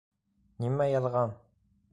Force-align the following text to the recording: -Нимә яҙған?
-Нимә 0.65 0.89
яҙған? 0.95 1.39